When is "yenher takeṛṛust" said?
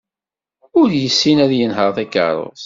1.57-2.59